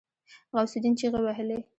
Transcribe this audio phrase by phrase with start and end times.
[0.53, 1.57] غوث الدين چيغې وهلې.